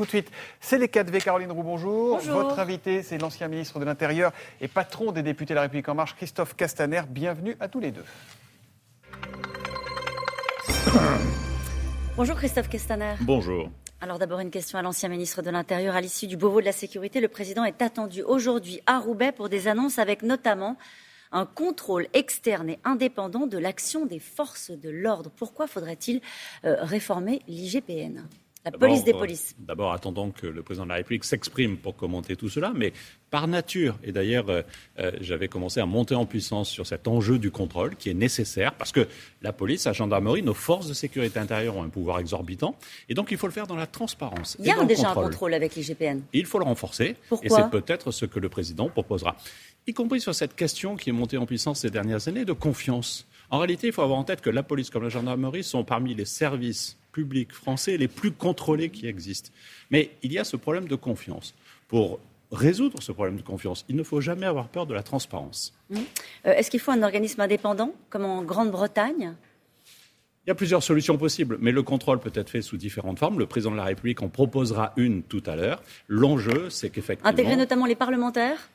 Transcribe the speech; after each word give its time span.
tout 0.00 0.06
de 0.06 0.10
suite, 0.10 0.30
c'est 0.60 0.78
les 0.78 0.86
4V. 0.86 1.22
Caroline 1.22 1.52
Roux, 1.52 1.62
bonjour. 1.62 2.18
Votre 2.20 2.58
invité, 2.58 3.02
c'est 3.02 3.18
l'ancien 3.18 3.48
ministre 3.48 3.78
de 3.78 3.84
l'Intérieur 3.84 4.32
et 4.62 4.68
patron 4.68 5.12
des 5.12 5.22
députés 5.22 5.52
de 5.52 5.56
la 5.56 5.62
République 5.62 5.88
En 5.90 5.94
Marche, 5.94 6.16
Christophe 6.16 6.56
Castaner. 6.56 7.02
Bienvenue 7.06 7.54
à 7.60 7.68
tous 7.68 7.80
les 7.80 7.90
deux. 7.90 8.04
Bonjour 12.16 12.36
Christophe 12.36 12.70
Castaner. 12.70 13.14
Bonjour. 13.20 13.70
Alors 14.00 14.18
d'abord 14.18 14.40
une 14.40 14.50
question 14.50 14.78
à 14.78 14.82
l'ancien 14.82 15.10
ministre 15.10 15.42
de 15.42 15.50
l'Intérieur. 15.50 15.94
À 15.94 16.00
l'issue 16.00 16.26
du 16.26 16.38
Beauvau 16.38 16.60
de 16.60 16.66
la 16.66 16.72
Sécurité, 16.72 17.20
le 17.20 17.28
président 17.28 17.64
est 17.64 17.82
attendu 17.82 18.22
aujourd'hui 18.22 18.80
à 18.86 18.98
Roubaix 18.98 19.32
pour 19.32 19.50
des 19.50 19.68
annonces 19.68 19.98
avec 19.98 20.22
notamment 20.22 20.78
un 21.30 21.44
contrôle 21.44 22.08
externe 22.14 22.70
et 22.70 22.78
indépendant 22.84 23.46
de 23.46 23.58
l'action 23.58 24.06
des 24.06 24.18
forces 24.18 24.70
de 24.70 24.88
l'ordre. 24.88 25.30
Pourquoi 25.36 25.66
faudrait-il 25.66 26.22
euh, 26.64 26.76
réformer 26.80 27.42
l'IGPN? 27.46 28.22
La 28.64 28.72
police 28.72 29.04
des 29.04 29.12
polices. 29.12 29.54
Euh, 29.58 29.64
d'abord, 29.66 29.92
attendons 29.92 30.30
que 30.30 30.46
le 30.46 30.62
président 30.62 30.84
de 30.84 30.90
la 30.90 30.96
République 30.96 31.24
s'exprime 31.24 31.76
pour 31.76 31.96
commenter 31.96 32.36
tout 32.36 32.48
cela, 32.48 32.72
mais 32.74 32.92
par 33.30 33.48
nature, 33.48 33.96
et 34.02 34.12
d'ailleurs, 34.12 34.46
euh, 34.48 34.62
j'avais 35.20 35.48
commencé 35.48 35.80
à 35.80 35.86
monter 35.86 36.14
en 36.14 36.26
puissance 36.26 36.68
sur 36.68 36.86
cet 36.86 37.08
enjeu 37.08 37.38
du 37.38 37.50
contrôle 37.50 37.96
qui 37.96 38.10
est 38.10 38.14
nécessaire, 38.14 38.74
parce 38.74 38.92
que 38.92 39.06
la 39.40 39.52
police, 39.52 39.84
la 39.86 39.92
gendarmerie, 39.92 40.42
nos 40.42 40.54
forces 40.54 40.88
de 40.88 40.94
sécurité 40.94 41.38
intérieure 41.38 41.76
ont 41.76 41.84
un 41.84 41.88
pouvoir 41.88 42.18
exorbitant, 42.18 42.76
et 43.08 43.14
donc 43.14 43.30
il 43.30 43.38
faut 43.38 43.46
le 43.46 43.52
faire 43.52 43.66
dans 43.66 43.76
la 43.76 43.86
transparence. 43.86 44.56
Il 44.58 44.66
y 44.66 44.70
a 44.70 44.84
déjà 44.84 45.10
un 45.10 45.14
contrôle 45.14 45.54
avec 45.54 45.76
l'IGPN. 45.76 46.20
Il 46.32 46.46
faut 46.46 46.58
le 46.58 46.64
renforcer, 46.64 47.16
Pourquoi 47.28 47.46
et 47.46 47.50
c'est 47.50 47.70
peut-être 47.70 48.10
ce 48.10 48.26
que 48.26 48.40
le 48.40 48.48
président 48.48 48.88
proposera 48.88 49.36
y 49.86 49.94
compris 49.94 50.20
sur 50.20 50.34
cette 50.34 50.54
question 50.54 50.96
qui 50.96 51.10
est 51.10 51.12
montée 51.12 51.36
en 51.36 51.46
puissance 51.46 51.80
ces 51.80 51.90
dernières 51.90 52.28
années 52.28 52.44
de 52.44 52.52
confiance. 52.52 53.26
En 53.50 53.58
réalité, 53.58 53.88
il 53.88 53.92
faut 53.92 54.02
avoir 54.02 54.18
en 54.18 54.24
tête 54.24 54.40
que 54.40 54.50
la 54.50 54.62
police 54.62 54.90
comme 54.90 55.02
la 55.02 55.08
gendarmerie 55.08 55.64
sont 55.64 55.84
parmi 55.84 56.14
les 56.14 56.24
services 56.24 56.96
publics 57.12 57.52
français 57.52 57.96
les 57.96 58.06
plus 58.06 58.30
contrôlés 58.30 58.90
qui 58.90 59.06
existent. 59.06 59.50
Mais 59.90 60.10
il 60.22 60.32
y 60.32 60.38
a 60.38 60.44
ce 60.44 60.56
problème 60.56 60.86
de 60.86 60.94
confiance. 60.94 61.54
Pour 61.88 62.20
résoudre 62.52 63.02
ce 63.02 63.10
problème 63.10 63.36
de 63.36 63.42
confiance, 63.42 63.84
il 63.88 63.96
ne 63.96 64.02
faut 64.04 64.20
jamais 64.20 64.46
avoir 64.46 64.68
peur 64.68 64.86
de 64.86 64.94
la 64.94 65.02
transparence. 65.02 65.74
Mmh. 65.88 65.96
Euh, 66.46 66.54
est-ce 66.54 66.70
qu'il 66.70 66.80
faut 66.80 66.92
un 66.92 67.02
organisme 67.02 67.40
indépendant, 67.40 67.92
comme 68.08 68.24
en 68.24 68.42
Grande-Bretagne? 68.42 69.34
Il 70.46 70.48
y 70.48 70.52
a 70.52 70.54
plusieurs 70.54 70.82
solutions 70.82 71.18
possibles, 71.18 71.58
mais 71.60 71.70
le 71.70 71.82
contrôle 71.82 72.18
peut 72.18 72.32
être 72.34 72.48
fait 72.48 72.62
sous 72.62 72.76
différentes 72.76 73.18
formes. 73.18 73.38
Le 73.38 73.46
président 73.46 73.72
de 73.72 73.76
la 73.76 73.84
République 73.84 74.22
en 74.22 74.28
proposera 74.28 74.92
une 74.96 75.22
tout 75.22 75.42
à 75.46 75.54
l'heure. 75.54 75.82
L'enjeu, 76.08 76.70
c'est 76.70 76.90
qu'effectivement. 76.90 77.30
Intégrer 77.30 77.56
notamment 77.56 77.86
les 77.86 77.94
parlementaires? 77.94 78.70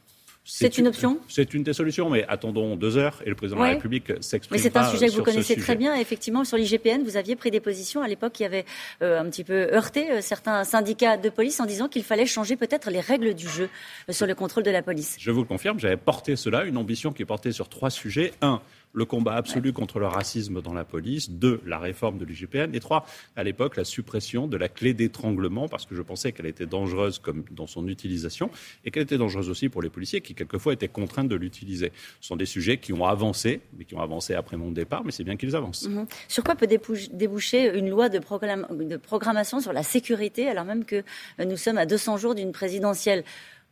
C'est 0.47 0.77
une 0.77 0.87
option 0.87 1.17
C'est 1.27 1.55
une 1.55 1.63
des 1.63 1.73
solutions, 1.73 2.07
mais 2.09 2.23
attendons 2.27 2.75
deux 2.75 2.97
heures 2.97 3.19
et 3.25 3.29
le 3.29 3.35
président 3.35 3.59
de 3.59 3.65
la 3.65 3.71
République 3.71 4.11
s'exprime. 4.21 4.55
Mais 4.55 4.61
c'est 4.61 4.77
un 4.77 4.89
sujet 4.89 5.07
que 5.07 5.13
vous 5.13 5.23
connaissez 5.23 5.55
très 5.55 5.75
bien. 5.75 5.95
Effectivement, 5.95 6.43
sur 6.43 6.55
l'IGPN, 6.55 7.03
vous 7.03 7.17
aviez 7.17 7.35
pris 7.35 7.49
des 7.49 7.59
positions 7.59 8.03
à 8.03 8.07
l'époque 8.07 8.33
qui 8.33 8.45
avaient 8.45 8.65
euh, 9.01 9.19
un 9.19 9.25
petit 9.25 9.43
peu 9.43 9.73
heurté 9.73 10.11
euh, 10.11 10.21
certains 10.21 10.63
syndicats 10.63 11.17
de 11.17 11.29
police 11.29 11.59
en 11.59 11.65
disant 11.65 11.87
qu'il 11.87 12.03
fallait 12.03 12.27
changer 12.27 12.55
peut-être 12.57 12.91
les 12.91 12.99
règles 12.99 13.33
du 13.33 13.49
jeu 13.49 13.69
euh, 14.07 14.13
sur 14.13 14.27
le 14.27 14.35
contrôle 14.35 14.63
de 14.63 14.71
la 14.71 14.83
police. 14.83 15.17
Je 15.19 15.31
vous 15.31 15.41
le 15.41 15.47
confirme, 15.47 15.79
j'avais 15.79 15.97
porté 15.97 16.35
cela, 16.35 16.63
une 16.63 16.77
ambition 16.77 17.11
qui 17.11 17.23
est 17.23 17.25
portée 17.25 17.51
sur 17.51 17.67
trois 17.67 17.89
sujets. 17.89 18.31
Un, 18.43 18.61
le 18.95 19.05
combat 19.05 19.35
absolu 19.35 19.73
contre 19.73 19.99
le 19.99 20.07
racisme 20.07 20.61
dans 20.61 20.73
la 20.73 20.85
police, 20.85 21.29
deux, 21.29 21.61
la 21.65 21.77
réforme 21.77 22.17
de 22.17 22.25
l'IGPN, 22.25 22.73
et 22.73 22.79
trois, 22.79 23.05
à 23.35 23.43
l'époque, 23.43 23.75
la 23.75 23.83
suppression 23.83 24.47
de 24.47 24.57
la 24.57 24.69
clé 24.69 24.93
d'étranglement, 24.93 25.67
parce 25.67 25.85
que 25.85 25.95
je 25.95 26.01
pensais 26.01 26.31
qu'elle 26.31 26.45
était 26.45 26.65
dangereuse 26.65 27.19
comme 27.19 27.43
dans 27.51 27.67
son 27.67 27.87
utilisation, 27.87 28.49
et 28.85 28.91
qu'elle 28.91 29.03
était 29.03 29.17
dangereuse 29.17 29.49
aussi 29.49 29.69
pour 29.69 29.81
les 29.81 29.89
policiers 29.89 30.21
qui, 30.21 30.33
quelquefois, 30.33 30.73
étaient 30.73 30.87
contraints 30.87 31.25
de 31.25 31.35
l'utiliser. 31.35 31.91
Ce 32.21 32.29
sont 32.29 32.37
des 32.37 32.45
sujets 32.45 32.77
qui 32.77 32.93
ont 32.93 33.05
avancé, 33.05 33.61
mais 33.77 33.83
qui 33.83 33.95
ont 33.95 34.01
avancé 34.01 34.33
après 34.33 34.57
mon 34.57 34.71
départ, 34.71 35.03
mais 35.03 35.11
c'est 35.11 35.23
bien 35.23 35.35
qu'ils 35.35 35.55
avancent. 35.55 35.87
Mhm. 35.87 36.05
Sur 36.27 36.43
quoi 36.43 36.55
peut 36.55 36.67
déboucher 36.67 37.77
une 37.77 37.89
loi 37.89 38.09
de, 38.09 38.19
de 38.19 38.97
programmation 38.97 39.59
sur 39.59 39.73
la 39.73 39.83
sécurité, 39.83 40.47
alors 40.47 40.63
même 40.63 40.85
que 40.85 41.03
nous 41.43 41.57
sommes 41.57 41.77
à 41.77 41.85
200 41.85 42.17
jours 42.17 42.35
d'une 42.35 42.53
présidentielle? 42.53 43.23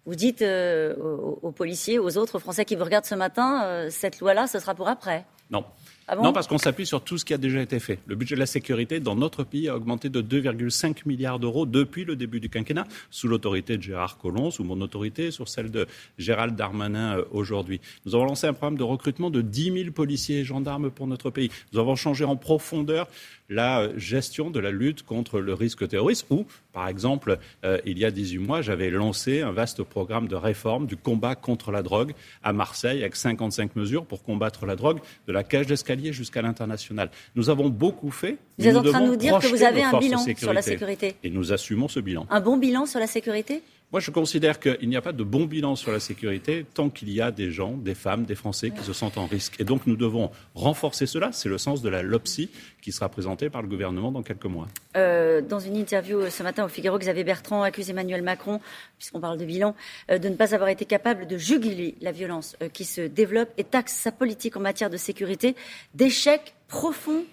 Vous 0.05 0.15
dites 0.15 0.41
euh, 0.41 0.95
aux, 1.41 1.51
policiers, 1.51 1.99
aux 1.99 2.17
autres 2.17 2.39
Français 2.39 2.65
qui 2.65 2.75
vous 2.75 2.83
regardent 2.83 3.05
ce 3.05 3.15
matin, 3.15 3.63
euh, 3.63 3.89
cette 3.89 4.19
loi-là, 4.19 4.47
ce 4.47 4.59
sera 4.59 4.75
pour 4.75 4.87
après 4.87 5.25
Non. 5.49 5.65
Ah 6.07 6.17
non, 6.17 6.33
parce 6.33 6.47
qu'on 6.47 6.57
s'appuie 6.57 6.85
sur 6.85 7.01
tout 7.01 7.17
ce 7.17 7.23
qui 7.23 7.33
a 7.33 7.37
déjà 7.37 7.61
été 7.61 7.79
fait. 7.79 7.97
Le 8.07 8.15
budget 8.15 8.35
de 8.35 8.39
la 8.41 8.45
sécurité 8.45 8.99
dans 8.99 9.15
notre 9.15 9.45
pays 9.45 9.69
a 9.69 9.75
augmenté 9.75 10.09
de 10.09 10.21
2,5 10.21 11.03
milliards 11.05 11.39
d'euros 11.39 11.65
depuis 11.65 12.03
le 12.03 12.17
début 12.17 12.41
du 12.41 12.49
quinquennat, 12.49 12.85
sous 13.09 13.29
l'autorité 13.29 13.77
de 13.77 13.81
Gérard 13.81 14.17
Collomb, 14.17 14.51
sous 14.51 14.65
mon 14.65 14.81
autorité, 14.81 15.31
sur 15.31 15.47
celle 15.47 15.71
de 15.71 15.87
Gérald 16.17 16.57
Darmanin 16.57 17.19
euh, 17.19 17.23
aujourd'hui. 17.31 17.79
Nous 18.05 18.15
avons 18.15 18.25
lancé 18.25 18.47
un 18.47 18.53
programme 18.53 18.77
de 18.77 18.83
recrutement 18.83 19.29
de 19.29 19.41
10 19.41 19.83
000 19.83 19.91
policiers 19.91 20.39
et 20.39 20.43
gendarmes 20.43 20.91
pour 20.91 21.07
notre 21.07 21.29
pays. 21.29 21.49
Nous 21.71 21.79
avons 21.79 21.95
changé 21.95 22.25
en 22.25 22.35
profondeur 22.35 23.07
la 23.53 23.89
gestion 23.97 24.49
de 24.49 24.59
la 24.59 24.71
lutte 24.71 25.03
contre 25.03 25.39
le 25.39 25.53
risque 25.53 25.87
terroriste, 25.87 26.25
où, 26.29 26.45
par 26.71 26.87
exemple, 26.87 27.37
euh, 27.63 27.77
il 27.85 27.99
y 27.99 28.05
a 28.05 28.11
18 28.11 28.39
mois, 28.39 28.61
j'avais 28.61 28.89
lancé 28.89 29.41
un 29.41 29.51
vaste 29.51 29.83
programme 29.83 30.27
de 30.27 30.35
réforme 30.35 30.87
du 30.87 30.97
combat 30.97 31.35
contre 31.35 31.71
la 31.71 31.83
drogue 31.83 32.13
à 32.43 32.51
Marseille, 32.51 33.01
avec 33.01 33.15
55 33.15 33.75
mesures 33.75 34.05
pour 34.05 34.23
combattre 34.23 34.65
la 34.65 34.75
drogue, 34.75 34.99
de 35.27 35.33
la 35.33 35.43
cage 35.43 35.67
d'escalier 35.67 36.13
jusqu'à 36.13 36.41
l'international. 36.41 37.09
Nous 37.35 37.49
avons 37.49 37.69
beaucoup 37.69 38.11
fait. 38.11 38.37
Vous 38.57 38.67
êtes 38.67 38.75
en 38.75 38.83
train 38.83 39.01
de 39.01 39.07
nous 39.07 39.15
dire 39.15 39.39
que 39.39 39.47
vous 39.47 39.63
avez 39.63 39.83
un 39.83 39.99
bilan 39.99 40.25
sur 40.35 40.53
la 40.53 40.61
sécurité. 40.61 41.15
Et 41.23 41.29
nous 41.29 41.53
assumons 41.53 41.87
ce 41.87 41.99
bilan. 41.99 42.25
Un 42.29 42.41
bon 42.41 42.57
bilan 42.57 42.85
sur 42.85 42.99
la 42.99 43.07
sécurité? 43.07 43.61
Moi, 43.93 43.99
je 43.99 44.09
considère 44.09 44.59
qu'il 44.59 44.89
n'y 44.89 44.95
a 44.95 45.01
pas 45.01 45.11
de 45.11 45.23
bon 45.23 45.45
bilan 45.45 45.75
sur 45.75 45.91
la 45.91 45.99
sécurité 45.99 46.65
tant 46.73 46.89
qu'il 46.89 47.11
y 47.11 47.21
a 47.21 47.29
des 47.29 47.51
gens, 47.51 47.77
des 47.77 47.93
femmes, 47.93 48.25
des 48.25 48.33
Français 48.33 48.71
qui 48.71 48.83
se 48.83 48.91
sentent 48.91 49.19
en 49.19 49.27
risque. 49.27 49.61
Et 49.61 49.65
donc, 49.65 49.85
nous 49.85 49.95
devons 49.95 50.31
renforcer 50.55 51.05
cela. 51.05 51.29
C'est 51.31 51.47
le 51.47 51.59
sens 51.59 51.83
de 51.83 51.89
la 51.89 52.01
LOPSI 52.01 52.49
qui 52.81 52.91
sera 52.91 53.07
présentée 53.07 53.51
par 53.51 53.61
le 53.61 53.67
gouvernement 53.67 54.11
dans 54.11 54.23
quelques 54.23 54.47
mois. 54.47 54.67
Euh, 54.97 55.41
dans 55.41 55.59
une 55.59 55.77
interview 55.77 56.21
euh, 56.21 56.31
ce 56.31 56.41
matin 56.41 56.65
au 56.65 56.69
Figaro, 56.69 56.97
Xavier 56.97 57.23
Bertrand 57.23 57.61
accuse 57.61 57.91
Emmanuel 57.91 58.23
Macron, 58.23 58.61
puisqu'on 58.97 59.19
parle 59.19 59.37
de 59.37 59.45
bilan, 59.45 59.75
euh, 60.09 60.17
de 60.17 60.27
ne 60.27 60.35
pas 60.35 60.55
avoir 60.55 60.69
été 60.69 60.85
capable 60.85 61.27
de 61.27 61.37
juguler 61.37 61.93
la 62.01 62.11
violence 62.11 62.57
qui 62.73 62.85
se 62.85 63.01
développe 63.01 63.49
et 63.59 63.63
taxe 63.63 63.93
sa 63.93 64.11
politique 64.11 64.57
en 64.57 64.61
matière 64.61 64.89
de 64.89 64.97
sécurité 64.97 65.55
d'échec 65.93 66.55
profond 66.67 67.25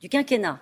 du 0.00 0.08
quinquennat. 0.08 0.60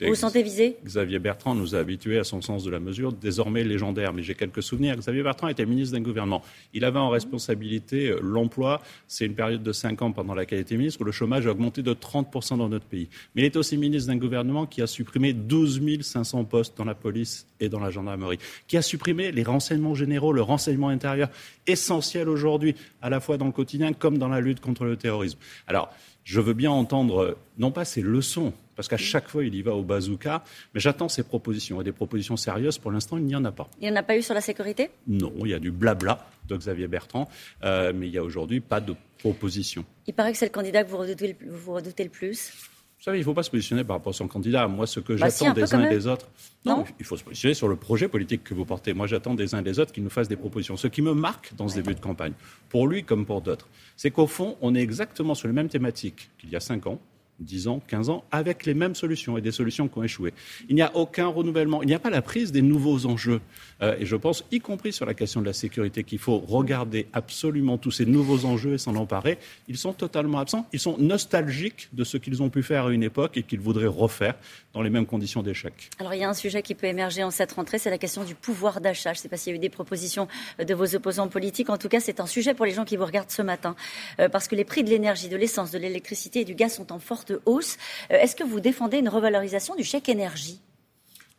Vous 0.00 0.08
vous 0.08 0.14
sentez 0.14 0.42
visé? 0.42 0.76
Xavier 0.84 1.18
Bertrand 1.18 1.54
nous 1.54 1.74
a 1.74 1.78
habitués 1.78 2.18
à 2.18 2.24
son 2.24 2.40
sens 2.40 2.64
de 2.64 2.70
la 2.70 2.80
mesure, 2.80 3.12
désormais 3.12 3.64
légendaire, 3.64 4.12
mais 4.12 4.22
j'ai 4.22 4.34
quelques 4.34 4.62
souvenirs. 4.62 4.96
Xavier 4.96 5.22
Bertrand 5.22 5.48
était 5.48 5.66
ministre 5.66 5.94
d'un 5.96 6.02
gouvernement. 6.02 6.42
Il 6.72 6.84
avait 6.84 6.98
en 6.98 7.10
responsabilité 7.10 8.08
euh, 8.08 8.20
l'emploi. 8.22 8.80
C'est 9.08 9.26
une 9.26 9.34
période 9.34 9.62
de 9.62 9.72
cinq 9.72 10.02
ans 10.02 10.12
pendant 10.12 10.34
laquelle 10.34 10.58
il 10.58 10.62
était 10.62 10.76
ministre 10.76 11.00
où 11.02 11.04
le 11.04 11.12
chômage 11.12 11.46
a 11.46 11.50
augmenté 11.50 11.82
de 11.82 11.92
30% 11.92 12.58
dans 12.58 12.68
notre 12.68 12.86
pays. 12.86 13.08
Mais 13.34 13.42
il 13.42 13.44
était 13.44 13.58
aussi 13.58 13.76
ministre 13.76 14.10
d'un 14.10 14.18
gouvernement 14.18 14.66
qui 14.66 14.82
a 14.82 14.86
supprimé 14.86 15.32
12 15.32 15.80
500 16.02 16.44
postes 16.44 16.76
dans 16.78 16.84
la 16.84 16.94
police 16.94 17.46
et 17.60 17.68
dans 17.68 17.80
la 17.80 17.90
gendarmerie, 17.90 18.38
qui 18.66 18.76
a 18.76 18.82
supprimé 18.82 19.32
les 19.32 19.42
renseignements 19.42 19.94
généraux, 19.94 20.32
le 20.32 20.42
renseignement 20.42 20.88
intérieur, 20.88 21.28
essentiel 21.66 22.28
aujourd'hui, 22.28 22.74
à 23.02 23.10
la 23.10 23.20
fois 23.20 23.36
dans 23.36 23.46
le 23.46 23.52
quotidien 23.52 23.92
comme 23.92 24.18
dans 24.18 24.28
la 24.28 24.40
lutte 24.40 24.60
contre 24.60 24.84
le 24.84 24.96
terrorisme. 24.96 25.38
Alors, 25.66 25.90
je 26.24 26.40
veux 26.40 26.52
bien 26.52 26.70
entendre, 26.70 27.22
euh, 27.22 27.36
non 27.58 27.70
pas 27.70 27.84
ces 27.84 28.02
leçons, 28.02 28.52
parce 28.80 28.88
qu'à 28.88 28.96
chaque 28.96 29.28
fois, 29.28 29.44
il 29.44 29.54
y 29.54 29.60
va 29.60 29.74
au 29.74 29.82
bazooka. 29.82 30.42
Mais 30.72 30.80
j'attends 30.80 31.10
ces 31.10 31.22
propositions. 31.22 31.82
Et 31.82 31.84
des 31.84 31.92
propositions 31.92 32.38
sérieuses, 32.38 32.78
pour 32.78 32.90
l'instant, 32.90 33.18
il 33.18 33.24
n'y 33.24 33.36
en 33.36 33.44
a 33.44 33.52
pas. 33.52 33.68
Il 33.78 33.84
n'y 33.84 33.92
en 33.92 33.96
a 33.96 34.02
pas 34.02 34.16
eu 34.16 34.22
sur 34.22 34.32
la 34.32 34.40
sécurité? 34.40 34.88
Non, 35.06 35.34
il 35.44 35.48
y 35.48 35.54
a 35.54 35.58
du 35.58 35.70
blabla 35.70 36.26
de 36.48 36.56
Xavier 36.56 36.88
Bertrand, 36.88 37.28
euh, 37.62 37.92
mais 37.94 38.06
il 38.06 38.12
n'y 38.12 38.16
a 38.16 38.24
aujourd'hui 38.24 38.60
pas 38.60 38.80
de 38.80 38.94
proposition. 39.18 39.84
Il 40.06 40.14
paraît 40.14 40.32
que 40.32 40.38
c'est 40.38 40.46
le 40.46 40.50
candidat 40.50 40.82
que 40.82 40.88
vous 40.88 40.96
redoutez, 40.96 41.36
vous 41.46 41.74
redoutez 41.74 42.04
le 42.04 42.08
plus 42.08 42.54
vous 43.00 43.04
savez, 43.04 43.16
il 43.16 43.20
ne 43.20 43.24
faut 43.24 43.32
pas 43.32 43.42
se 43.42 43.50
positionner 43.50 43.82
par 43.82 43.96
rapport 43.96 44.10
à 44.10 44.14
son 44.14 44.28
candidat. 44.28 44.68
Moi, 44.68 44.86
ce 44.86 45.00
que 45.00 45.14
bah, 45.14 45.30
j'attends 45.30 45.54
des 45.54 45.74
uns 45.74 45.86
et 45.86 45.88
des 45.88 46.06
autres. 46.06 46.28
Non, 46.66 46.84
il 46.98 47.06
faut 47.06 47.16
se 47.16 47.24
positionner 47.24 47.54
sur 47.54 47.66
le 47.66 47.76
projet 47.76 48.08
politique 48.08 48.44
que 48.44 48.52
vous 48.52 48.66
portez. 48.66 48.92
Moi, 48.92 49.06
j'attends 49.06 49.32
des 49.32 49.54
uns 49.54 49.60
et 49.60 49.62
des 49.62 49.78
autres 49.78 49.90
qu'ils 49.90 50.04
nous 50.04 50.10
fassent 50.10 50.28
des 50.28 50.36
propositions. 50.36 50.76
Ce 50.76 50.86
qui 50.86 51.00
me 51.00 51.14
marque 51.14 51.54
dans 51.56 51.66
ce 51.66 51.76
début 51.76 51.94
de 51.94 52.00
campagne, 52.00 52.34
pour 52.68 52.86
lui 52.86 53.02
comme 53.02 53.24
pour 53.24 53.40
d'autres, 53.40 53.68
c'est 53.96 54.10
qu'au 54.10 54.26
fond, 54.26 54.58
on 54.60 54.74
est 54.74 54.82
exactement 54.82 55.34
sur 55.34 55.48
les 55.48 55.54
mêmes 55.54 55.70
thématiques 55.70 56.28
qu'il 56.36 56.50
y 56.50 56.56
a 56.56 56.60
cinq 56.60 56.86
ans, 56.86 57.00
10 57.40 57.68
ans, 57.68 57.82
15 57.88 58.10
ans, 58.10 58.24
avec 58.30 58.66
les 58.66 58.74
mêmes 58.74 58.94
solutions 58.94 59.36
et 59.36 59.40
des 59.40 59.52
solutions 59.52 59.88
qui 59.88 59.98
ont 59.98 60.02
échoué. 60.02 60.32
Il 60.68 60.74
n'y 60.74 60.82
a 60.82 60.94
aucun 60.96 61.26
renouvellement, 61.26 61.82
il 61.82 61.86
n'y 61.86 61.94
a 61.94 61.98
pas 61.98 62.10
la 62.10 62.22
prise 62.22 62.52
des 62.52 62.62
nouveaux 62.62 63.06
enjeux. 63.06 63.40
Euh, 63.82 63.96
et 63.98 64.06
je 64.06 64.16
pense, 64.16 64.44
y 64.50 64.60
compris 64.60 64.92
sur 64.92 65.06
la 65.06 65.14
question 65.14 65.40
de 65.40 65.46
la 65.46 65.52
sécurité, 65.52 66.04
qu'il 66.04 66.18
faut 66.18 66.38
regarder 66.38 67.06
absolument 67.12 67.78
tous 67.78 67.90
ces 67.90 68.06
nouveaux 68.06 68.44
enjeux 68.44 68.74
et 68.74 68.78
s'en 68.78 68.94
emparer. 68.96 69.38
Ils 69.68 69.78
sont 69.78 69.92
totalement 69.92 70.38
absents. 70.38 70.66
Ils 70.72 70.80
sont 70.80 70.96
nostalgiques 70.98 71.88
de 71.92 72.04
ce 72.04 72.16
qu'ils 72.16 72.42
ont 72.42 72.50
pu 72.50 72.62
faire 72.62 72.86
à 72.86 72.92
une 72.92 73.02
époque 73.02 73.36
et 73.36 73.42
qu'ils 73.42 73.60
voudraient 73.60 73.86
refaire 73.86 74.34
dans 74.74 74.82
les 74.82 74.90
mêmes 74.90 75.06
conditions 75.06 75.42
d'échec. 75.42 75.90
Alors 75.98 76.14
il 76.14 76.20
y 76.20 76.24
a 76.24 76.28
un 76.28 76.34
sujet 76.34 76.62
qui 76.62 76.74
peut 76.74 76.86
émerger 76.86 77.24
en 77.24 77.30
cette 77.30 77.52
rentrée, 77.52 77.78
c'est 77.78 77.90
la 77.90 77.98
question 77.98 78.24
du 78.24 78.34
pouvoir 78.34 78.80
d'achat. 78.80 79.12
Je 79.12 79.18
ne 79.18 79.22
sais 79.22 79.28
pas 79.28 79.36
s'il 79.36 79.52
y 79.52 79.54
a 79.54 79.56
eu 79.56 79.60
des 79.60 79.70
propositions 79.70 80.28
de 80.58 80.74
vos 80.74 80.94
opposants 80.94 81.28
politiques. 81.28 81.70
En 81.70 81.78
tout 81.78 81.88
cas, 81.88 82.00
c'est 82.00 82.20
un 82.20 82.26
sujet 82.26 82.54
pour 82.54 82.66
les 82.66 82.72
gens 82.72 82.84
qui 82.84 82.96
vous 82.96 83.04
regardent 83.04 83.30
ce 83.30 83.42
matin. 83.42 83.74
Euh, 84.18 84.28
parce 84.28 84.48
que 84.48 84.54
les 84.54 84.64
prix 84.64 84.84
de 84.84 84.90
l'énergie, 84.90 85.28
de 85.28 85.36
l'essence, 85.36 85.70
de 85.70 85.78
l'électricité 85.78 86.40
et 86.40 86.44
du 86.44 86.54
gaz 86.54 86.74
sont 86.74 86.92
en 86.92 86.98
forte 86.98 87.29
hausse. 87.46 87.76
Euh, 88.10 88.16
est-ce 88.16 88.34
que 88.34 88.44
vous 88.44 88.60
défendez 88.60 88.98
une 88.98 89.08
revalorisation 89.08 89.74
du 89.74 89.84
chèque 89.84 90.08
énergie? 90.08 90.60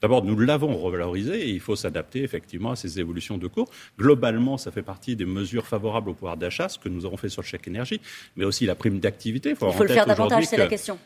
D'abord, 0.01 0.23
nous 0.23 0.39
l'avons 0.39 0.75
revalorisé 0.75 1.47
et 1.47 1.49
il 1.49 1.59
faut 1.59 1.75
s'adapter 1.75 2.23
effectivement 2.23 2.71
à 2.71 2.75
ces 2.75 2.99
évolutions 2.99 3.37
de 3.37 3.47
cours. 3.47 3.69
Globalement, 3.99 4.57
ça 4.57 4.71
fait 4.71 4.81
partie 4.81 5.15
des 5.15 5.25
mesures 5.25 5.67
favorables 5.67 6.09
au 6.09 6.13
pouvoir 6.13 6.37
d'achat, 6.37 6.69
ce 6.69 6.79
que 6.79 6.89
nous 6.89 7.05
avons 7.05 7.17
fait 7.17 7.29
sur 7.29 7.43
le 7.43 7.47
chèque 7.47 7.67
énergie, 7.67 8.01
mais 8.35 8.43
aussi 8.43 8.65
la 8.65 8.73
prime 8.73 8.99
d'activité. 8.99 9.51
Il 9.51 9.55
faut, 9.55 9.83
le 9.83 9.87
faire 9.87 10.07
davantage, 10.07 10.45
c'est 10.45 10.57
la 10.57 10.67
question. 10.67 10.97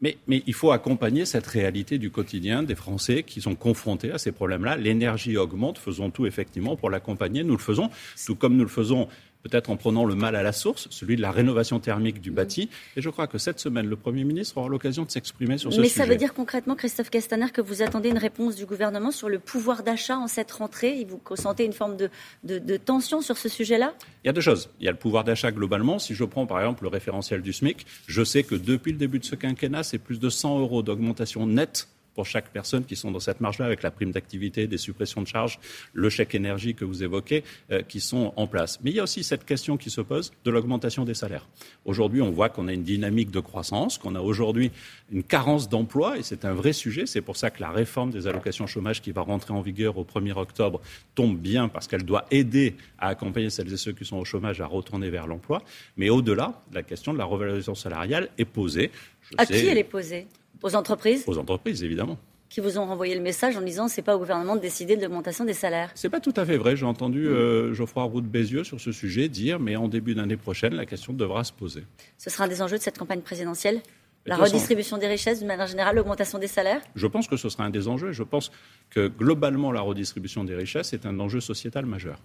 Mais, 0.00 0.18
mais, 0.26 0.42
il 0.46 0.52
faut 0.52 0.72
accompagner 0.72 1.24
cette 1.24 1.46
réalité 1.46 1.96
du 1.96 2.10
quotidien 2.10 2.62
des 2.62 2.74
Français 2.74 3.22
qui 3.22 3.40
sont 3.40 3.54
confrontés 3.54 4.10
à 4.10 4.18
ces 4.18 4.32
problèmes-là. 4.32 4.76
L'énergie 4.76 5.38
augmente, 5.38 5.78
faisons 5.78 6.10
tout 6.10 6.26
effectivement 6.26 6.76
pour 6.76 6.90
l'accompagner. 6.90 7.44
Nous 7.44 7.56
le 7.56 7.62
faisons, 7.62 7.88
tout 8.26 8.34
comme 8.34 8.56
nous 8.56 8.64
le 8.64 8.68
faisons 8.68 9.08
peut-être 9.44 9.70
en 9.70 9.76
prenant 9.76 10.04
le 10.04 10.14
mal 10.14 10.34
à 10.34 10.42
la 10.42 10.52
source, 10.52 10.88
celui 10.90 11.16
de 11.16 11.22
la 11.22 11.30
rénovation 11.30 11.78
thermique 11.78 12.20
du 12.20 12.30
bâti. 12.30 12.70
Et 12.96 13.02
je 13.02 13.10
crois 13.10 13.26
que 13.26 13.38
cette 13.38 13.60
semaine, 13.60 13.86
le 13.86 13.96
Premier 13.96 14.24
ministre 14.24 14.56
aura 14.58 14.68
l'occasion 14.68 15.04
de 15.04 15.10
s'exprimer 15.10 15.58
sur 15.58 15.70
ce 15.70 15.76
sujet. 15.76 15.82
Mais 15.82 16.04
ça 16.04 16.06
veut 16.10 16.16
dire 16.16 16.34
concrètement, 16.34 16.74
Christophe 16.74 17.10
Castaner, 17.10 17.50
que 17.52 17.60
vous 17.60 17.82
attendez 17.82 18.08
une 18.08 18.18
réponse 18.18 18.56
du 18.56 18.66
gouvernement 18.66 19.10
sur 19.10 19.28
le 19.28 19.38
pouvoir 19.38 19.82
d'achat 19.82 20.18
en 20.18 20.26
cette 20.26 20.50
rentrée? 20.50 21.00
Et 21.00 21.04
vous 21.04 21.20
ressentez 21.24 21.64
une 21.64 21.72
forme 21.72 21.96
de, 21.96 22.10
de 22.42 22.76
tension 22.76 23.20
sur 23.20 23.36
ce 23.36 23.48
sujet-là? 23.48 23.94
Il 24.24 24.28
y 24.28 24.30
a 24.30 24.32
deux 24.32 24.40
choses. 24.40 24.70
Il 24.80 24.86
y 24.86 24.88
a 24.88 24.92
le 24.92 24.98
pouvoir 24.98 25.24
d'achat 25.24 25.52
globalement. 25.52 25.98
Si 25.98 26.14
je 26.14 26.24
prends 26.24 26.46
par 26.46 26.58
exemple 26.58 26.84
le 26.84 26.88
référentiel 26.88 27.42
du 27.42 27.52
SMIC, 27.52 27.86
je 28.06 28.24
sais 28.24 28.42
que 28.42 28.54
depuis 28.54 28.92
le 28.92 28.98
début 28.98 29.18
de 29.18 29.24
ce 29.24 29.34
quinquennat, 29.34 29.82
c'est 29.82 29.98
plus 29.98 30.18
de 30.18 30.30
100 30.30 30.60
euros 30.60 30.82
d'augmentation 30.82 31.46
nette 31.46 31.88
pour 32.14 32.26
chaque 32.26 32.50
personne 32.50 32.84
qui 32.84 32.96
sont 32.96 33.10
dans 33.10 33.20
cette 33.20 33.40
marge-là, 33.40 33.66
avec 33.66 33.82
la 33.82 33.90
prime 33.90 34.12
d'activité, 34.12 34.66
des 34.66 34.78
suppressions 34.78 35.22
de 35.22 35.26
charges, 35.26 35.58
le 35.92 36.08
chèque 36.08 36.34
énergie 36.34 36.74
que 36.74 36.84
vous 36.84 37.02
évoquez, 37.02 37.44
euh, 37.70 37.82
qui 37.82 38.00
sont 38.00 38.32
en 38.36 38.46
place. 38.46 38.80
Mais 38.82 38.90
il 38.90 38.96
y 38.96 39.00
a 39.00 39.04
aussi 39.04 39.24
cette 39.24 39.44
question 39.44 39.76
qui 39.76 39.90
se 39.90 40.00
pose 40.00 40.32
de 40.44 40.50
l'augmentation 40.50 41.04
des 41.04 41.14
salaires. 41.14 41.46
Aujourd'hui, 41.84 42.22
on 42.22 42.30
voit 42.30 42.48
qu'on 42.48 42.68
a 42.68 42.72
une 42.72 42.82
dynamique 42.82 43.30
de 43.30 43.40
croissance, 43.40 43.98
qu'on 43.98 44.14
a 44.14 44.20
aujourd'hui 44.20 44.70
une 45.12 45.22
carence 45.22 45.68
d'emploi, 45.68 46.18
et 46.18 46.22
c'est 46.22 46.44
un 46.44 46.54
vrai 46.54 46.72
sujet. 46.72 47.06
C'est 47.06 47.20
pour 47.20 47.36
ça 47.36 47.50
que 47.50 47.60
la 47.60 47.70
réforme 47.70 48.10
des 48.10 48.26
allocations 48.26 48.66
chômage 48.66 49.00
qui 49.00 49.12
va 49.12 49.22
rentrer 49.22 49.52
en 49.52 49.60
vigueur 49.60 49.98
au 49.98 50.04
1er 50.04 50.36
octobre 50.36 50.80
tombe 51.14 51.38
bien, 51.38 51.68
parce 51.68 51.86
qu'elle 51.86 52.04
doit 52.04 52.26
aider 52.30 52.74
à 52.98 53.08
accompagner 53.08 53.50
celles 53.50 53.72
et 53.72 53.76
ceux 53.76 53.92
qui 53.92 54.04
sont 54.04 54.16
au 54.16 54.24
chômage 54.24 54.60
à 54.60 54.66
retourner 54.66 55.10
vers 55.10 55.26
l'emploi. 55.26 55.62
Mais 55.96 56.10
au-delà, 56.10 56.62
la 56.72 56.82
question 56.82 57.12
de 57.12 57.18
la 57.18 57.24
revalorisation 57.24 57.74
salariale 57.74 58.28
est 58.38 58.44
posée. 58.44 58.90
à 59.36 59.46
qui 59.46 59.66
elle 59.66 59.78
est 59.78 59.84
posée? 59.84 60.26
Aux 60.64 60.74
entreprises 60.74 61.22
Aux 61.28 61.38
entreprises, 61.38 61.84
évidemment 61.84 62.18
qui 62.50 62.60
vous 62.60 62.78
ont 62.78 62.86
renvoyé 62.86 63.16
le 63.16 63.20
message 63.20 63.56
en 63.56 63.62
disant 63.62 63.88
c'est 63.88 64.02
pas 64.02 64.14
au 64.14 64.18
gouvernement 64.20 64.54
de 64.54 64.60
décider 64.60 64.96
de 64.96 65.02
l'augmentation 65.02 65.44
des 65.44 65.54
salaires. 65.54 65.90
C'est 65.96 66.10
pas 66.10 66.20
tout 66.20 66.34
à 66.36 66.44
fait 66.44 66.56
vrai. 66.56 66.76
J'ai 66.76 66.86
entendu 66.86 67.26
euh, 67.26 67.74
Geoffroy 67.74 68.04
Roux 68.04 68.20
de 68.20 68.28
Bézieux 68.28 68.62
sur 68.62 68.80
ce 68.80 68.92
sujet 68.92 69.28
dire 69.28 69.58
mais 69.58 69.74
en 69.74 69.88
début 69.88 70.14
d'année 70.14 70.36
prochaine 70.36 70.72
la 70.72 70.86
question 70.86 71.12
devra 71.12 71.42
se 71.42 71.52
poser. 71.52 71.82
Ce 72.16 72.30
sera 72.30 72.44
un 72.44 72.48
des 72.48 72.62
enjeux 72.62 72.78
de 72.78 72.82
cette 72.82 72.96
campagne 72.96 73.22
présidentielle. 73.22 73.80
La 74.24 74.36
redistribution 74.36 74.98
des 74.98 75.08
richesses, 75.08 75.40
d'une 75.40 75.48
manière 75.48 75.66
générale, 75.66 75.96
l'augmentation 75.96 76.38
des 76.38 76.46
salaires 76.46 76.80
Je 76.94 77.08
pense 77.08 77.26
que 77.26 77.36
ce 77.36 77.48
sera 77.48 77.64
un 77.64 77.70
des 77.70 77.88
enjeux. 77.88 78.12
Je 78.12 78.22
pense 78.22 78.52
que 78.88 79.08
globalement, 79.08 79.72
la 79.72 79.80
redistribution 79.80 80.44
des 80.44 80.54
richesses 80.54 80.92
est 80.92 81.06
un 81.06 81.18
enjeu 81.18 81.40
sociétal 81.40 81.86
majeur. 81.86 82.20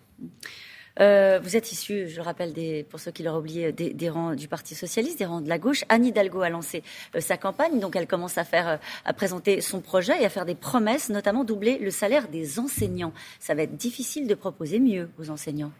Euh, 0.99 1.39
vous 1.41 1.55
êtes 1.55 1.71
issu, 1.71 2.09
je 2.09 2.19
rappelle, 2.19 2.53
des, 2.53 2.83
pour 2.83 2.99
ceux 2.99 3.11
qui 3.11 3.23
l'auraient 3.23 3.39
oublié, 3.39 3.71
des, 3.71 4.09
rangs 4.09 4.35
du 4.35 4.47
Parti 4.47 4.75
socialiste, 4.75 5.19
des 5.19 5.25
rangs 5.25 5.41
de 5.41 5.49
la 5.49 5.57
gauche. 5.57 5.85
Anne 5.89 6.05
Hidalgo 6.05 6.41
a 6.41 6.49
lancé 6.49 6.83
euh, 7.15 7.21
sa 7.21 7.37
campagne, 7.37 7.79
donc 7.79 7.95
elle 7.95 8.07
commence 8.07 8.37
à 8.37 8.43
faire, 8.43 8.67
euh, 8.67 8.77
à 9.05 9.13
présenter 9.13 9.61
son 9.61 9.79
projet 9.79 10.21
et 10.21 10.25
à 10.25 10.29
faire 10.29 10.45
des 10.45 10.55
promesses, 10.55 11.09
notamment 11.09 11.43
doubler 11.43 11.77
le 11.77 11.91
salaire 11.91 12.27
des 12.27 12.59
enseignants. 12.59 13.13
Ça 13.39 13.55
va 13.55 13.63
être 13.63 13.77
difficile 13.77 14.27
de 14.27 14.35
proposer 14.35 14.79
mieux 14.79 15.09
aux 15.19 15.29
enseignants. 15.29 15.71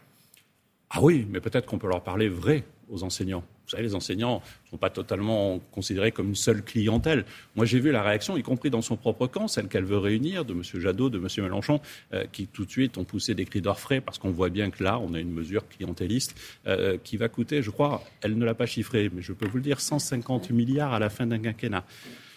Ah 0.90 1.00
oui, 1.02 1.26
mais 1.30 1.40
peut-être 1.40 1.66
qu'on 1.66 1.78
peut 1.78 1.88
leur 1.88 2.02
parler 2.02 2.28
vrai 2.28 2.64
aux 2.88 3.02
enseignants. 3.04 3.44
Vous 3.70 3.76
savez, 3.76 3.86
les 3.86 3.94
enseignants 3.94 4.42
ne 4.64 4.70
sont 4.70 4.76
pas 4.78 4.90
totalement 4.90 5.60
considérés 5.70 6.10
comme 6.10 6.30
une 6.30 6.34
seule 6.34 6.64
clientèle. 6.64 7.24
Moi, 7.54 7.66
j'ai 7.66 7.78
vu 7.78 7.92
la 7.92 8.02
réaction, 8.02 8.36
y 8.36 8.42
compris 8.42 8.68
dans 8.68 8.82
son 8.82 8.96
propre 8.96 9.28
camp, 9.28 9.46
celle 9.46 9.68
qu'elle 9.68 9.84
veut 9.84 9.98
réunir, 9.98 10.44
de 10.44 10.52
M. 10.54 10.62
Jadot, 10.64 11.08
de 11.08 11.18
M. 11.18 11.28
Mélenchon, 11.44 11.80
euh, 12.12 12.24
qui 12.32 12.48
tout 12.48 12.64
de 12.64 12.70
suite 12.70 12.98
ont 12.98 13.04
poussé 13.04 13.36
des 13.36 13.44
cris 13.44 13.60
d'orfraie 13.60 14.00
parce 14.00 14.18
qu'on 14.18 14.30
voit 14.30 14.48
bien 14.48 14.70
que 14.70 14.82
là, 14.82 14.98
on 14.98 15.14
a 15.14 15.20
une 15.20 15.30
mesure 15.30 15.68
clientéliste 15.68 16.36
euh, 16.66 16.98
qui 17.04 17.16
va 17.16 17.28
coûter, 17.28 17.62
je 17.62 17.70
crois, 17.70 18.02
elle 18.22 18.36
ne 18.36 18.44
l'a 18.44 18.54
pas 18.54 18.66
chiffré, 18.66 19.08
mais 19.14 19.22
je 19.22 19.32
peux 19.32 19.46
vous 19.46 19.58
le 19.58 19.62
dire, 19.62 19.80
150 19.80 20.50
milliards 20.50 20.92
à 20.92 20.98
la 20.98 21.08
fin 21.08 21.26
d'un 21.26 21.38
quinquennat 21.38 21.84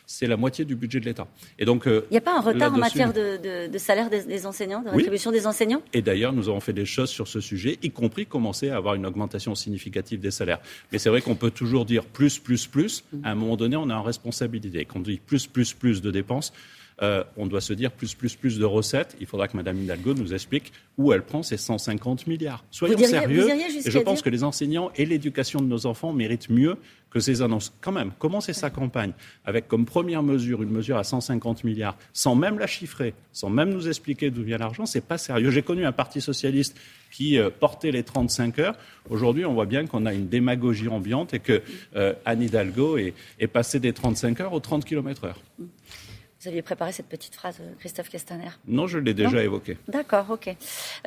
c'est 0.05 0.27
la 0.27 0.37
moitié 0.37 0.65
du 0.65 0.75
budget 0.75 0.99
de 0.99 1.05
l'État. 1.05 1.27
Et 1.57 1.65
donc, 1.65 1.87
euh, 1.87 2.05
il 2.09 2.13
n'y 2.13 2.17
a 2.17 2.21
pas 2.21 2.37
un 2.37 2.41
retard 2.41 2.73
en 2.73 2.77
matière 2.77 3.13
de, 3.13 3.77
salaire 3.77 4.09
des, 4.09 4.45
enseignants, 4.45 4.81
de 4.81 4.89
rétribution 4.89 5.31
des 5.31 5.47
enseignants? 5.47 5.81
Et 5.93 6.01
d'ailleurs, 6.01 6.33
nous 6.33 6.49
avons 6.49 6.59
fait 6.59 6.73
des 6.73 6.85
choses 6.85 7.09
sur 7.09 7.27
ce 7.27 7.39
sujet, 7.39 7.77
y 7.81 7.91
compris 7.91 8.25
commencer 8.25 8.69
à 8.69 8.77
avoir 8.77 8.95
une 8.95 9.05
augmentation 9.05 9.55
significative 9.55 10.19
des 10.19 10.31
salaires. 10.31 10.59
Mais 10.91 10.99
c'est 10.99 11.09
vrai 11.09 11.21
qu'on 11.21 11.35
peut 11.35 11.51
toujours 11.51 11.85
dire 11.85 12.05
plus, 12.05 12.39
plus, 12.39 12.67
plus. 12.67 13.03
À 13.23 13.31
un 13.31 13.35
moment 13.35 13.55
donné, 13.55 13.75
on 13.75 13.89
a 13.89 13.95
en 13.95 14.03
responsabilité. 14.03 14.85
Quand 14.85 14.99
on 14.99 15.03
dit 15.03 15.21
plus, 15.25 15.47
plus, 15.47 15.73
plus 15.73 16.01
de 16.01 16.11
dépenses, 16.11 16.53
euh, 17.01 17.23
on 17.37 17.47
doit 17.47 17.61
se 17.61 17.73
dire 17.73 17.91
plus, 17.91 18.13
plus, 18.13 18.35
plus 18.35 18.59
de 18.59 18.65
recettes. 18.65 19.15
Il 19.19 19.25
faudra 19.25 19.47
que 19.47 19.57
Mme 19.57 19.81
Hidalgo 19.81 20.13
nous 20.13 20.33
explique 20.33 20.71
où 20.97 21.11
elle 21.13 21.23
prend 21.23 21.43
ces 21.43 21.57
150 21.57 22.27
milliards. 22.27 22.63
Soyons 22.71 22.97
sérieux. 22.97 23.47
et 23.49 23.89
je 23.89 23.99
pense 23.99 24.21
que 24.21 24.29
les 24.29 24.43
enseignants 24.43 24.91
et 24.95 25.05
l'éducation 25.05 25.59
de 25.59 25.65
nos 25.65 25.85
enfants 25.85 26.13
méritent 26.13 26.49
mieux 26.49 26.77
que 27.09 27.19
ces 27.19 27.41
annonces. 27.41 27.73
Quand 27.79 27.91
même, 27.91 28.11
commencer 28.17 28.53
sa 28.53 28.69
campagne 28.69 29.13
avec 29.45 29.67
comme 29.67 29.85
première 29.85 30.23
mesure 30.23 30.63
une 30.63 30.71
mesure 30.71 30.97
à 30.97 31.03
150 31.03 31.63
milliards, 31.63 31.95
sans 32.11 32.35
même 32.35 32.57
la 32.57 32.67
chiffrer, 32.67 33.13
sans 33.31 33.49
même 33.49 33.69
nous 33.69 33.87
expliquer 33.87 34.31
d'où 34.31 34.43
vient 34.43 34.57
l'argent, 34.57 34.85
c'est 34.85 35.05
pas 35.05 35.19
sérieux. 35.19 35.51
J'ai 35.51 35.61
connu 35.61 35.85
un 35.85 35.91
parti 35.91 36.21
socialiste 36.21 36.75
qui 37.11 37.37
euh, 37.37 37.49
portait 37.51 37.91
les 37.91 38.03
35 38.03 38.59
heures. 38.59 38.75
Aujourd'hui, 39.09 39.45
on 39.45 39.53
voit 39.53 39.67
bien 39.67 39.85
qu'on 39.85 40.05
a 40.07 40.13
une 40.13 40.27
démagogie 40.27 40.87
ambiante 40.87 41.35
et 41.35 41.39
que 41.39 41.61
euh, 41.95 42.13
Anne 42.25 42.41
Hidalgo 42.41 42.97
est, 42.97 43.13
est 43.39 43.47
passée 43.47 43.79
des 43.79 43.93
35 43.93 44.39
heures 44.41 44.53
aux 44.53 44.59
30 44.59 44.83
km 44.83 45.25
heure. 45.25 45.39
Vous 46.43 46.49
aviez 46.49 46.61
préparé 46.61 46.91
cette 46.91 47.07
petite 47.07 47.35
phrase, 47.35 47.55
euh, 47.61 47.71
Christophe 47.79 48.09
Castaner 48.09 48.49
Non, 48.67 48.85
je 48.85 48.99
l'ai 48.99 49.13
déjà 49.13 49.41
évoquée. 49.41 49.77
D'accord, 49.87 50.25
ok. 50.29 50.53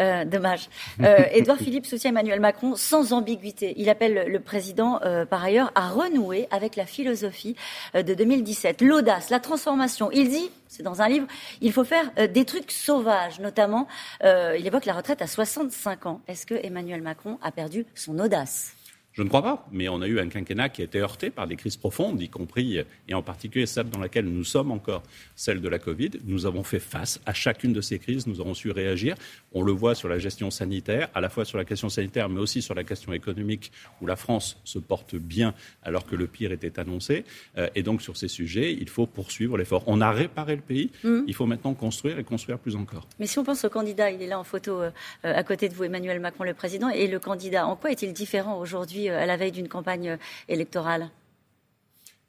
Euh, 0.01 0.25
dommage. 0.25 0.71
Euh, 1.03 1.25
Édouard 1.31 1.59
Philippe 1.63 1.85
soutient 1.85 2.09
Emmanuel 2.09 2.41
Macron 2.41 2.75
sans 2.75 3.13
ambiguïté. 3.13 3.75
Il 3.77 3.91
appelle 3.91 4.33
le 4.33 4.41
président, 4.41 4.99
par 5.29 5.45
ailleurs, 5.45 5.73
à 5.75 5.91
renouer 5.91 6.49
avec 6.51 6.75
la 6.75 6.87
philosophie 6.87 7.55
de 7.93 8.15
2017. 8.15 8.81
L'audace, 8.81 9.29
la 9.29 9.39
transformation. 9.39 10.11
Il 10.11 10.31
dit, 10.31 10.51
c'est 10.69 10.83
dans 10.83 11.03
un 11.03 11.09
livre, 11.09 11.27
il 11.61 11.71
faut 11.71 11.85
faire 11.85 12.11
des 12.29 12.47
trucs 12.47 12.73
sauvages, 12.73 13.39
notamment, 13.39 13.89
il 14.23 14.67
évoque 14.67 14.87
la 14.87 14.95
retraite 14.95 15.21
à 15.21 15.27
65 15.27 16.07
ans. 16.07 16.23
Est-ce 16.29 16.47
que 16.47 16.55
Emmanuel 16.55 17.03
Macron 17.03 17.39
a 17.43 17.53
perdu 17.53 17.85
son 17.95 18.19
audace? 18.19 18.75
Je 19.17 19.23
ne 19.23 19.29
crois 19.29 19.43
pas, 19.43 19.67
mais 19.73 19.89
on 19.89 20.03
a 20.03 20.07
eu 20.07 20.21
un 20.21 20.29
quinquennat 20.29 20.69
qui 20.69 20.83
a 20.83 20.85
été 20.85 20.99
heurté 20.99 21.31
par 21.31 21.47
des 21.47 21.57
crises 21.57 21.79
profondes, 21.79 22.21
y 22.21 22.29
compris 22.29 22.81
et 23.09 23.15
en 23.15 23.23
particulier 23.23 23.65
celle 23.65 23.89
dans 23.89 23.99
laquelle 23.99 24.27
nous 24.27 24.45
sommes 24.45 24.71
encore, 24.71 25.03
celle 25.35 25.63
de 25.63 25.69
la 25.71 25.79
Covid. 25.79 26.11
Nous 26.27 26.45
avons 26.45 26.63
fait 26.63 26.81
face 26.81 27.19
à 27.25 27.33
chacune 27.33 27.73
de 27.73 27.81
ces 27.81 27.99
crises, 27.99 28.27
nous 28.27 28.43
avons 28.43 28.53
su 28.53 28.71
réagir. 28.71 29.15
On 29.55 29.63
le 29.63 29.73
voit 29.73 29.95
sur 29.95 30.09
la 30.09 30.19
gestion 30.19 30.51
sanitaire, 30.51 31.09
à 31.15 31.23
la 31.23 31.31
fois 31.31 31.47
sur 31.47 31.57
la 31.57 31.65
question 31.65 31.89
sanitaire, 31.89 32.29
mais 32.29 32.41
aussi 32.41 32.61
sur 32.61 32.75
la 32.75 32.85
question 32.85 33.15
économique, 33.15 33.73
où 34.03 34.07
la 34.07 34.17
France 34.17 34.61
se 34.65 34.79
porte 34.79 35.17
bien 35.17 35.55
alors 35.83 36.05
que 36.05 36.15
le 36.15 36.27
pire 36.27 36.53
était 36.53 36.79
annoncé. 36.79 37.25
Euh, 37.57 37.71
et 37.75 37.83
donc 37.83 38.03
sur 38.03 38.19
ces 38.19 38.29
sujets, 38.29 38.75
il 38.75 38.91
faut 38.91 39.07
poursuivre 39.07 39.57
l'effort. 39.57 39.83
On 39.87 40.03
a 40.03 40.11
réparé 40.11 40.57
le 40.57 40.63
pays, 40.63 40.91
mmh. 41.05 41.21
il 41.27 41.35
faut 41.35 41.47
maintenant 41.47 41.73
construire 41.73 42.19
et 42.19 42.25
construire 42.25 42.59
plus 42.59 42.77
encore. 42.77 43.09
Mais 43.19 43.27
si 43.27 43.39
on 43.39 43.45
pense 43.45 43.65
au 43.65 43.71
candidat, 43.71 44.11
il 44.11 44.21
est 44.21 44.27
là 44.27 44.39
en 44.39 44.45
photo 44.45 44.83
euh, 44.83 44.91
à 45.23 45.43
côté 45.43 45.71
de 45.71 45.75
vous, 45.75 45.85
Emmanuel 45.85 46.21
Macron, 46.21 46.45
le 46.45 46.53
président, 46.53 46.91
et 46.91 47.07
le 47.07 47.19
candidat, 47.19 47.67
en 47.67 47.77
quoi 47.77 47.91
est-il 47.91 48.13
différent 48.13 48.59
aujourd'hui 48.59 49.06
euh, 49.11 49.23
à 49.23 49.27
la 49.27 49.37
veille 49.37 49.53
d'une 49.53 49.69
campagne 49.69 50.11
euh, 50.11 50.17
électorale 50.49 51.11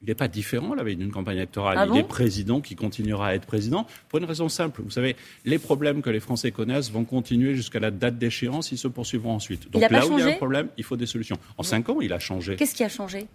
il 0.00 0.08
n'est 0.08 0.14
pas 0.14 0.28
différent 0.28 0.72
à 0.72 0.76
la 0.76 0.84
veille 0.84 0.96
d'une 0.96 1.10
campagne 1.10 1.38
électorale. 1.38 1.76
Ah 1.76 1.86
il 1.92 1.98
est 1.98 2.04
président 2.04 2.60
qui 2.60 2.76
continuera 2.76 3.28
à 3.28 3.34
être 3.34 3.46
président 3.46 3.84
pour 4.08 4.20
une 4.20 4.26
raison 4.26 4.48
simple. 4.48 4.82
Vous 4.82 4.92
savez, 4.92 5.16
les 5.44 5.58
problèmes 5.58 6.02
que 6.02 6.10
les 6.10 6.20
Français 6.20 6.52
connaissent 6.52 6.92
vont 6.92 7.04
continuer 7.04 7.56
jusqu'à 7.56 7.80
la 7.80 7.90
date 7.90 8.16
d'échéance, 8.16 8.70
ils 8.70 8.78
se 8.78 8.86
poursuivront 8.86 9.34
ensuite. 9.34 9.70
Donc 9.70 9.82
là 9.90 10.06
où 10.06 10.18
il 10.18 10.20
y 10.20 10.22
a 10.22 10.34
un 10.34 10.36
problème, 10.36 10.68
il 10.76 10.84
faut 10.84 10.96
des 10.96 11.06
solutions. 11.06 11.36
En 11.56 11.64
cinq 11.64 11.88
ans, 11.88 12.00
il 12.00 12.12
a 12.12 12.20
changé. 12.20 12.54
Qu'est-ce 12.54 12.76
qui 12.76 12.84
a 12.84 12.88
changé? 12.88 13.26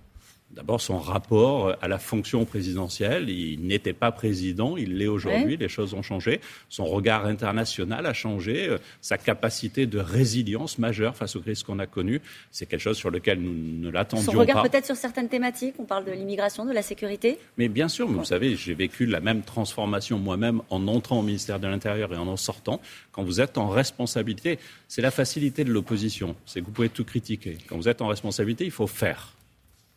D'abord, 0.55 0.81
son 0.81 0.99
rapport 0.99 1.75
à 1.81 1.87
la 1.87 1.97
fonction 1.97 2.45
présidentielle. 2.45 3.29
Il 3.29 3.65
n'était 3.65 3.93
pas 3.93 4.11
président, 4.11 4.77
il 4.77 4.97
l'est 4.97 5.07
aujourd'hui, 5.07 5.57
les 5.57 5.67
choses 5.67 5.95
ont 5.95 6.03
changé. 6.03 6.41
Son 6.69 6.85
regard 6.85 7.25
international 7.25 8.05
a 8.05 8.13
changé, 8.13 8.67
euh, 8.69 8.77
sa 9.01 9.17
capacité 9.17 9.87
de 9.87 9.97
résilience 9.97 10.77
majeure 10.77 11.15
face 11.15 11.35
aux 11.35 11.41
crises 11.41 11.63
qu'on 11.63 11.79
a 11.79 11.87
connues. 11.87 12.21
C'est 12.51 12.67
quelque 12.67 12.81
chose 12.81 12.97
sur 12.97 13.09
lequel 13.09 13.41
nous 13.41 13.53
ne 13.53 13.89
l'attendions 13.89 14.25
pas. 14.27 14.31
Son 14.31 14.37
regard 14.37 14.61
peut-être 14.61 14.85
sur 14.85 14.95
certaines 14.95 15.27
thématiques, 15.27 15.75
on 15.79 15.85
parle 15.85 16.05
de 16.05 16.11
l'immigration, 16.11 16.65
de 16.65 16.71
la 16.71 16.83
sécurité? 16.83 17.39
Mais 17.57 17.67
bien 17.67 17.87
sûr, 17.87 18.07
vous 18.07 18.23
savez, 18.23 18.55
j'ai 18.55 18.75
vécu 18.75 19.07
la 19.07 19.21
même 19.21 19.41
transformation 19.41 20.19
moi-même 20.19 20.61
en 20.69 20.87
entrant 20.87 21.19
au 21.19 21.23
ministère 21.23 21.59
de 21.59 21.67
l'Intérieur 21.67 22.13
et 22.13 22.17
en 22.17 22.27
en 22.27 22.37
sortant. 22.37 22.79
Quand 23.11 23.23
vous 23.23 23.41
êtes 23.41 23.57
en 23.57 23.69
responsabilité, 23.69 24.59
c'est 24.87 25.01
la 25.01 25.11
facilité 25.11 25.63
de 25.63 25.71
l'opposition, 25.71 26.35
c'est 26.45 26.61
que 26.61 26.65
vous 26.65 26.71
pouvez 26.71 26.89
tout 26.89 27.05
critiquer. 27.05 27.57
Quand 27.67 27.77
vous 27.77 27.89
êtes 27.89 28.01
en 28.01 28.07
responsabilité, 28.07 28.65
il 28.65 28.71
faut 28.71 28.87
faire. 28.87 29.33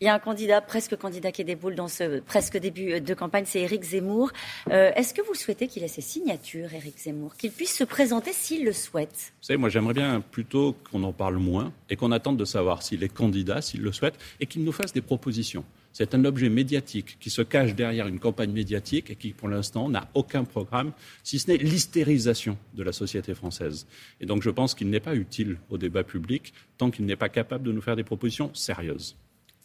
Il 0.03 0.05
y 0.05 0.09
a 0.09 0.15
un 0.15 0.19
candidat, 0.19 0.61
presque 0.61 0.95
candidat 0.95 1.33
qui 1.33 1.43
déboule 1.43 1.75
dans 1.75 1.89
ce 1.89 2.21
presque 2.21 2.59
début 2.59 3.01
de 3.01 3.15
campagne, 3.15 3.45
c'est 3.47 3.61
Éric 3.61 3.83
Zemmour. 3.83 4.31
Euh, 4.71 4.93
est-ce 4.95 5.15
que 5.15 5.23
vous 5.23 5.33
souhaitez 5.33 5.69
qu'il 5.69 5.83
ait 5.85 5.89
ses 5.89 6.03
signatures, 6.03 6.75
Éric 6.75 6.99
Zemmour, 6.99 7.35
qu'il 7.35 7.51
puisse 7.51 7.75
se 7.75 7.83
présenter 7.83 8.35
s'il 8.35 8.67
le 8.67 8.75
souhaite? 8.75 9.33
Vous 9.41 9.47
savez, 9.47 9.57
moi 9.57 9.71
j'aimerais 9.71 9.95
bien 9.95 10.21
plutôt 10.21 10.77
qu'on 10.91 11.03
en 11.03 11.15
parle 11.15 11.37
moins 11.37 11.73
et 11.89 11.97
qu'on 11.97 12.13
attende 12.13 12.37
de 12.37 12.45
savoir 12.45 12.83
s'il 12.83 13.03
est 13.05 13.09
candidat, 13.09 13.63
s'il 13.63 13.81
le 13.81 13.91
souhaite, 13.91 14.19
et 14.39 14.45
qu'il 14.45 14.65
nous 14.65 14.73
fasse 14.73 14.93
des 14.93 15.01
propositions. 15.01 15.65
C'est 15.95 16.15
un 16.15 16.27
objet 16.27 16.51
médiatique 16.51 17.17
qui 17.19 17.31
se 17.31 17.41
cache 17.41 17.75
derrière 17.75 18.07
une 18.07 18.19
campagne 18.19 18.53
médiatique 18.53 19.09
et 19.09 19.17
qui, 19.17 19.33
pour 19.33 19.49
l'instant, 19.49 19.89
n'a 19.89 20.11
aucun 20.13 20.45
programme, 20.45 20.93
si 21.23 21.39
ce 21.39 21.51
n'est 21.51 21.57
l'hystérisation 21.57 22.59
de 22.75 22.83
la 22.83 22.93
société 22.93 23.33
française. 23.33 23.87
Et 24.21 24.27
donc 24.27 24.43
je 24.43 24.51
pense 24.51 24.75
qu'il 24.75 24.91
n'est 24.91 25.01
pas 25.01 25.15
utile 25.15 25.57
au 25.71 25.79
débat 25.79 26.05
public 26.05 26.53
tant 26.77 26.91
qu'il 26.91 27.07
n'est 27.07 27.17
pas 27.17 27.31
capable 27.31 27.65
de 27.65 27.73
nous 27.73 27.81
faire 27.81 27.97
des 27.97 28.05
propositions 28.05 28.51
sérieuses. 28.53 29.17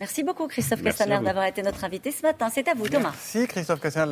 Merci 0.02 0.24
beaucoup 0.24 0.48
Christophe 0.48 0.82
Castaner 0.82 1.20
d'avoir 1.24 1.46
été 1.46 1.62
notre 1.62 1.84
invité 1.84 2.10
ce 2.12 2.24
matin. 2.24 2.50
C'est 2.52 2.68
à 2.68 2.74
vous 2.74 2.90
Thomas. 2.90 3.12
Merci 3.12 3.48
Christophe 3.48 3.80
Castaner. 3.80 4.10